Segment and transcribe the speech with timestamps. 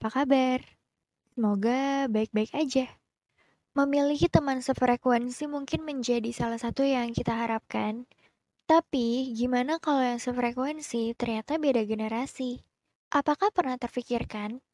[0.00, 0.64] apa kabar?
[1.36, 2.88] Semoga baik-baik aja.
[3.76, 8.08] Memiliki teman sefrekuensi mungkin menjadi salah satu yang kita harapkan.
[8.64, 12.64] Tapi, gimana kalau yang sefrekuensi ternyata beda generasi?
[13.12, 14.64] Apakah pernah terfikirkan?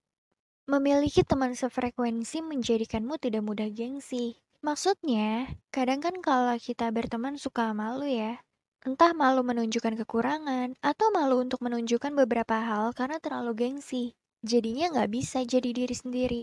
[0.71, 4.39] Memiliki teman sefrekuensi menjadikanmu tidak mudah gengsi.
[4.63, 8.39] Maksudnya, kadang kan kalau kita berteman suka malu ya.
[8.87, 15.11] Entah malu menunjukkan kekurangan, atau malu untuk menunjukkan beberapa hal karena terlalu gengsi jadinya nggak
[15.13, 16.43] bisa jadi diri sendiri.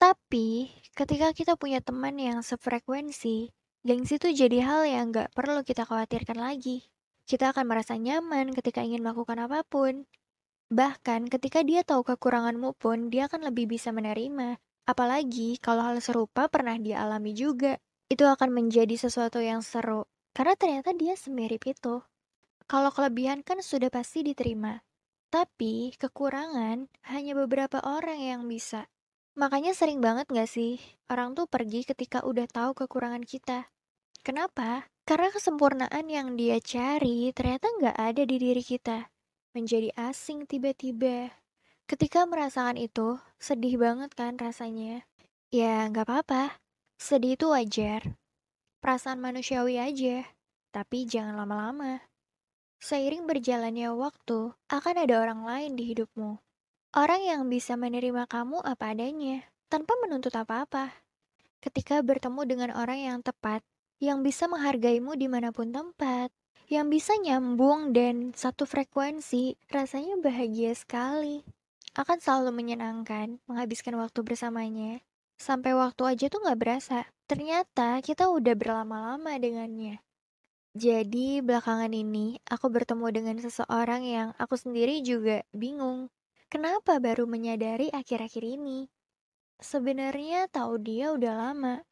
[0.00, 3.52] Tapi, ketika kita punya teman yang sefrekuensi,
[3.84, 6.88] gengsi itu jadi hal yang nggak perlu kita khawatirkan lagi.
[7.28, 10.08] Kita akan merasa nyaman ketika ingin melakukan apa pun.
[10.72, 14.58] Bahkan ketika dia tahu kekuranganmu pun, dia akan lebih bisa menerima.
[14.88, 17.78] Apalagi kalau hal serupa pernah dia alami juga.
[18.10, 20.08] Itu akan menjadi sesuatu yang seru.
[20.34, 22.02] Karena ternyata dia semirip itu.
[22.66, 24.82] Kalau kelebihan kan sudah pasti diterima.
[25.30, 28.90] Tapi, kekurangan hanya beberapa orang yang bisa.
[29.38, 33.70] Makanya sering banget gak sih, orang tuh pergi ketika udah tahu kekurangan kita.
[34.26, 34.90] Kenapa?
[35.06, 39.06] Karena kesempurnaan yang dia cari ternyata gak ada di diri kita.
[39.54, 41.30] Menjadi asing tiba-tiba.
[41.86, 45.06] Ketika merasakan itu, sedih banget kan rasanya.
[45.54, 46.58] Ya, gak apa-apa.
[46.98, 48.18] Sedih itu wajar.
[48.82, 50.26] Perasaan manusiawi aja.
[50.74, 52.09] Tapi jangan lama-lama.
[52.80, 56.40] Seiring berjalannya waktu, akan ada orang lain di hidupmu.
[56.96, 60.90] Orang yang bisa menerima kamu apa adanya, tanpa menuntut apa-apa.
[61.60, 63.60] Ketika bertemu dengan orang yang tepat,
[64.00, 66.32] yang bisa menghargaimu di mana pun tempat,
[66.72, 71.44] yang bisa nyambung dan satu frekuensi, rasanya bahagia sekali.
[71.92, 75.04] Akan selalu menyenangkan menghabiskan waktu bersamanya.
[75.36, 77.04] Sampai waktu aja tuh gak berasa.
[77.28, 80.00] Ternyata kita udah berlama-lama dengannya.
[80.70, 86.14] Jadi, belakangan ini aku bertemu dengan seseorang yang aku sendiri juga bingung.
[86.46, 88.86] Kenapa baru menyadari akhir-akhir ini?
[89.58, 91.82] Sebenarnya tahu dia udah lama,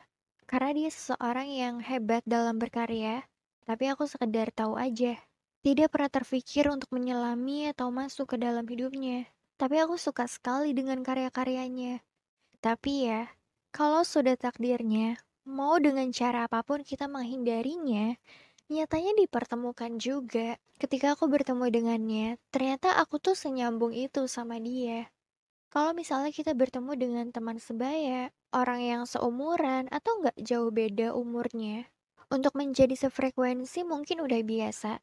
[0.46, 3.26] karena dia seseorang yang hebat dalam berkarya,
[3.66, 5.18] tapi aku sekedar tahu aja.
[5.66, 9.26] Tidak pernah terfikir untuk menyelami atau masuk ke dalam hidupnya,
[9.58, 11.98] tapi aku suka sekali dengan karya-karyanya.
[12.62, 13.26] Tapi ya,
[13.74, 18.14] kalau sudah takdirnya, mau dengan cara apa pun kita menghindarinya,
[18.68, 20.60] Nyatanya dipertemukan juga.
[20.76, 25.08] Ketika aku bertemu dengannya, ternyata aku tuh senyambung itu sama dia.
[25.72, 31.88] Kalau misalnya kita bertemu dengan teman sebaya, orang yang seumuran atau nggak jauh beda umurnya,
[32.28, 35.00] untuk menjadi sefrekuensi mungkin udah biasa.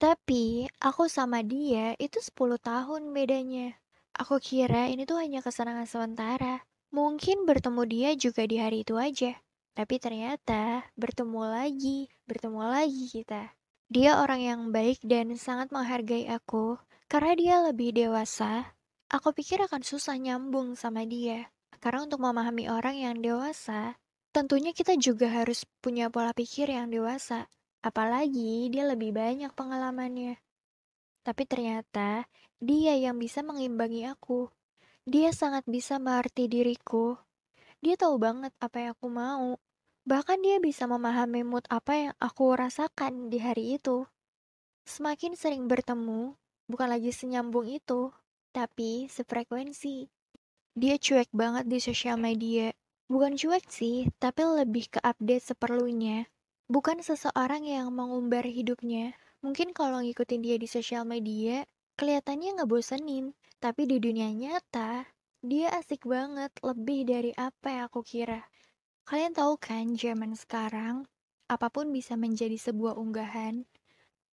[0.00, 3.76] Tapi aku sama dia itu 10 tahun bedanya.
[4.16, 6.64] Aku kira ini tuh hanya kesenangan sementara.
[6.88, 9.36] Mungkin bertemu dia juga di hari itu aja.
[9.74, 13.50] Tapi ternyata bertemu lagi, bertemu lagi kita.
[13.90, 16.78] Dia orang yang baik dan sangat menghargai aku.
[17.10, 18.78] Karena dia lebih dewasa,
[19.10, 21.50] aku pikir akan susah nyambung sama dia.
[21.82, 23.98] Karena untuk memahami orang yang dewasa,
[24.30, 27.50] tentunya kita juga harus punya pola pikir yang dewasa.
[27.82, 30.38] Apalagi dia lebih banyak pengalamannya.
[31.26, 32.30] Tapi ternyata
[32.62, 34.48] dia yang bisa mengimbangi aku.
[35.02, 37.18] Dia sangat bisa mengerti diriku
[37.84, 39.60] dia tahu banget apa yang aku mau.
[40.08, 44.08] Bahkan dia bisa memahami mood apa yang aku rasakan di hari itu.
[44.88, 46.32] Semakin sering bertemu,
[46.64, 48.08] bukan lagi senyambung itu,
[48.56, 50.08] tapi sefrekuensi.
[50.72, 52.72] Dia cuek banget di sosial media.
[53.08, 56.24] Bukan cuek sih, tapi lebih ke update seperlunya.
[56.72, 59.12] Bukan seseorang yang mengumbar hidupnya.
[59.44, 61.68] Mungkin kalau ngikutin dia di sosial media,
[62.00, 63.36] kelihatannya nggak.
[63.60, 65.13] Tapi di dunia nyata,
[65.44, 68.48] dia asik banget, lebih dari apa yang aku kira.
[69.04, 71.04] Kalian tahu kan, zaman sekarang,
[71.52, 73.68] apa pun bisa menjadi sebuah unggahan.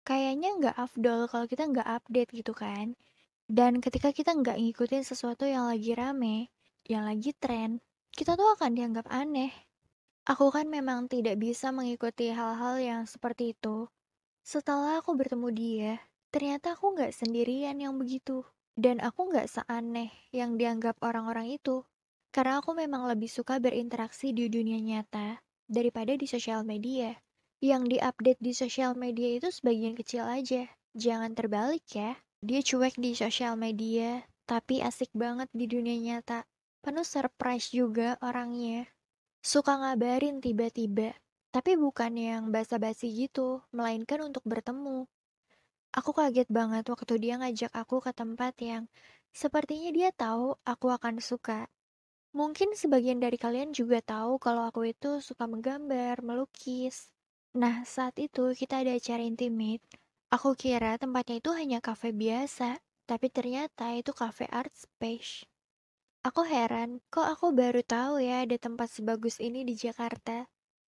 [0.07, 2.95] Kayaknya nggak afdol kalau kita nggak update gitu kan.
[3.51, 6.47] Dan ketika kita nggak ngikutin sesuatu yang lagi rame,
[6.87, 7.83] yang lagi tren,
[8.15, 9.51] kita tuh akan dianggap aneh.
[10.23, 13.91] Aku kan memang tidak bisa mengikuti hal-hal yang seperti itu.
[14.47, 15.93] Setelah aku bertemu dia,
[16.31, 18.47] ternyata aku nggak sendirian yang begitu.
[18.75, 21.83] Dan aku nggak seaneh yang dianggap orang-orang itu.
[22.31, 27.15] Karena aku memang lebih suka berinteraksi di dunia nyata daripada di sosial media.
[27.59, 30.65] Yang diupdate di sosial media itu sebagian kecil aja.
[30.95, 32.17] Jangan terbalik ya.
[32.41, 36.47] Dia cuek di sosial media, tapi asik banget di dunia nyata.
[36.81, 38.89] Penuh surprise juga orangnya.
[39.45, 41.13] Suka ngabarin tiba-tiba.
[41.51, 45.05] Tapi bukan yang basa-basi gitu, melainkan untuk bertemu.
[45.91, 48.87] Aku kaget banget waktu dia ngajak aku ke tempat yang
[49.35, 51.67] sepertinya dia tahu aku akan suka.
[52.31, 57.11] Mungkin sebagian dari kalian juga tahu kalau aku itu suka menggambar, melukis.
[57.51, 59.83] Nah, saat itu kita ada acara intimate.
[60.31, 65.43] Aku kira tempatnya itu hanya kafe biasa, tapi ternyata itu kafe art space.
[66.23, 70.47] Aku heran, kok aku baru tahu ya ada tempat sebagus ini di Jakarta.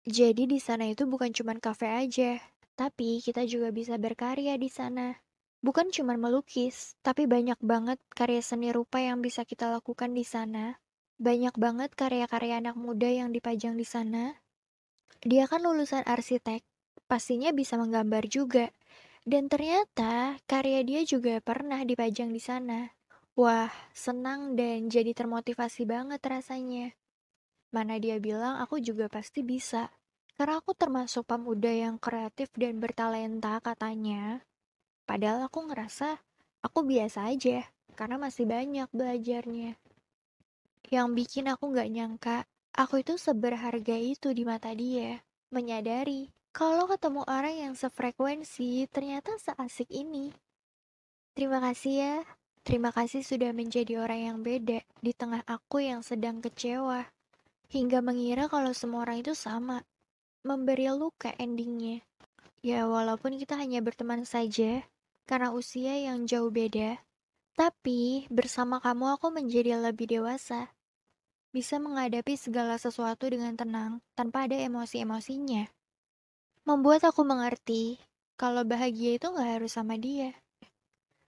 [0.06, 2.38] Jadi di sana itu bukan cuma kafe aja,
[2.75, 5.19] tapi kita juga bisa berkarya di sana.
[5.65, 10.76] Bukan cuma melukis, tapi banyak banget karya seni rupa yang bisa kita lakukan di sana.
[11.17, 14.37] Banyak banget karya-karya anak muda yang dipajang di sana.
[15.25, 16.61] Dia kan lulusan arsitek,
[17.09, 18.69] pastinya bisa menggambar juga.
[19.25, 22.93] Dan ternyata karya dia juga pernah dipajang di sana.
[23.32, 26.93] Wah, senang dan jadi termotivasi banget rasanya.
[27.73, 29.88] Mana dia bilang aku juga pasti bisa.
[30.35, 34.43] Karena aku termasuk pemuda yang kreatif dan bertalenta katanya.
[35.07, 36.19] Padahal aku ngerasa
[36.65, 39.79] aku biasa aja, karena masih banyak belajarnya.
[40.91, 42.37] Yang bikin aku gak nyangka,
[42.75, 45.23] aku itu seberharga itu di mata dia.
[45.55, 50.35] Menyadari, kalau ketemu orang yang sefrekuensi, ternyata seasik ini.
[51.35, 52.17] Terima kasih ya,
[52.63, 57.07] terima kasih sudah menjadi orang yang beda di tengah aku yang sedang kecewa.
[57.71, 59.83] Hingga mengira kalau semua orang itu sama,
[60.44, 62.05] memberi luka endingnya.
[62.61, 64.85] Ya walaupun kita hanya berteman saja,
[65.25, 67.00] karena usia yang jauh beda.
[67.56, 70.69] Tapi bersama kamu aku menjadi lebih dewasa.
[71.49, 75.64] Bisa menghadapi segala sesuatu dengan tenang tanpa ada emosi-emosinya.
[76.69, 77.97] Membuat aku mengerti
[78.37, 80.35] kalau bahagia itu gak harus sama dia.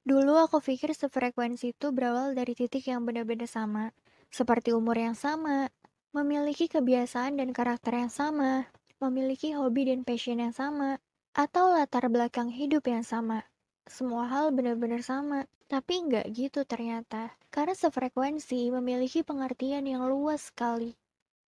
[0.05, 3.95] Dulu aku pikir sefrekuensi itu berawal dari titik yang benar-benar sama,
[4.31, 5.71] seperti umur yang sama,
[6.11, 8.71] memiliki kebiasaan dan karakter yang sama,
[9.03, 10.99] memiliki hobi dan passion yang sama,
[11.37, 13.45] atau latar belakang hidup yang sama
[13.87, 15.47] semua hal benar-benar sama.
[15.67, 17.35] Tapi nggak gitu ternyata.
[17.51, 20.95] Karena sefrekuensi memiliki pengertian yang luas sekali.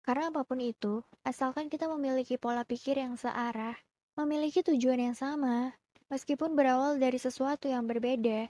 [0.02, 3.76] Karena apa pun itu, asalkan kita memiliki pola pikir yang searah,
[4.16, 5.76] memiliki tujuan yang sama,
[6.08, 8.48] meskipun berawal dari sesuatu yang berbeda,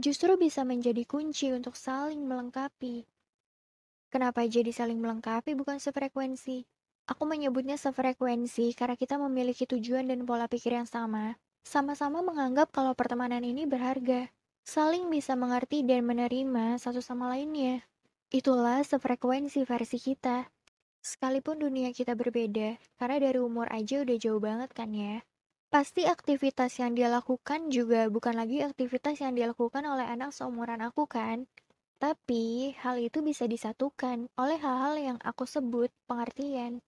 [0.00, 3.04] justru bisa menjadi kunci untuk saling melengkapi.
[4.08, 6.64] Kenapa jadi saling melengkapi bukan sefrekuensi?
[7.04, 12.96] Aku menyebutnya sefrekuensi karena kita memiliki tujuan dan pola pikir yang sama, sama-sama menganggap kalau
[12.96, 14.32] pertemanan ini berharga,
[14.64, 17.84] saling bisa mengerti dan menerima satu sama lainnya.
[18.32, 20.48] Itulah sefrekuensi versi kita.
[21.04, 25.20] Sekalipun dunia kita berbeda, karena dari umur aja udah jauh banget kan ya.
[25.68, 31.04] Pasti aktivitas yang dia lakukan juga bukan lagi aktivitas yang dilakukan oleh anak seumuran aku
[31.04, 31.44] kan.
[32.00, 36.80] Tapi hal itu bisa disatukan oleh hal-hal yang aku sebut pengertian.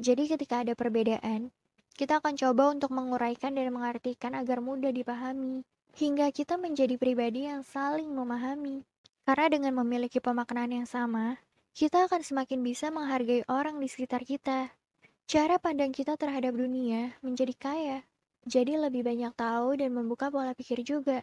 [0.00, 1.52] Jadi ketika ada perbedaan,
[1.92, 5.60] kita akan coba untuk menguraikan dan mengartikan agar mudah dipahami,
[5.92, 8.84] hingga kita menjadi pribadi yang saling memahami.
[9.22, 11.38] Karena dengan memiliki pemaknaan yang sama,
[11.76, 14.72] kita akan semakin bisa menghargai orang di sekitar kita.
[15.30, 17.98] Cara pandang kita terhadap dunia menjadi kaya,
[18.42, 21.22] jadi lebih banyak tahu dan membuka pola pikir juga.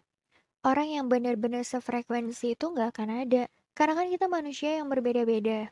[0.63, 3.43] Orang yang benar-benar sefrekuensi itu nggak akan ada,
[3.75, 5.71] karena kan kita manusia yang berbeda-beda.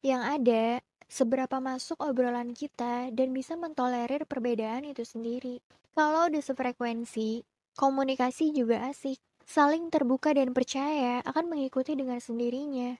[0.00, 0.64] Yang ada,
[1.12, 5.60] seberapa masuk obrolan kita dan bisa mentolerir perbedaan itu sendiri.
[5.92, 7.44] Kalau udah sefrekuensi,
[7.76, 9.20] komunikasi juga asik.
[9.44, 12.96] Saling terbuka dan percaya akan mengikuti dengan sendirinya.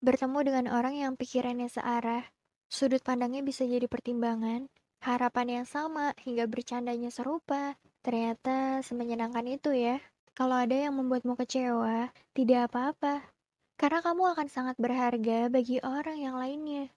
[0.00, 2.24] Bertemu dengan orang yang pikirannya searah,
[2.72, 4.72] sudut pandangnya bisa jadi pertimbangan,
[5.04, 7.76] harapan yang sama hingga bercandanya serupa.
[8.00, 10.00] Ternyata semenyenangkan itu ya.
[10.32, 13.28] Kalau ada yang membuatmu kecewa, tidak apa-apa.
[13.80, 16.92] Karena kamu akan sangat berharga bagi orang yang lainnya.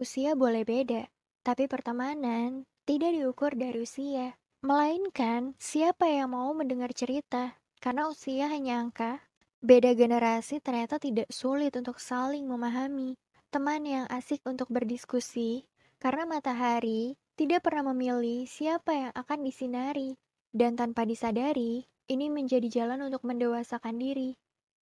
[0.00, 1.12] Usia boleh beda,
[1.44, 4.32] tapi pertemanan tidak diukur dari usia.
[4.64, 9.28] Melainkan siapa yang mau mendengar cerita, karena usia hanya angka.
[9.60, 13.20] Beda generasi ternyata tidak sulit untuk saling memahami.
[13.52, 15.68] Teman yang asik untuk berdiskusi,
[16.00, 20.16] karena matahari tidak pernah memilih siapa yang akan disinari.
[20.48, 24.40] Dan tanpa disadari, ini menjadi jalan untuk mendewasakan diri.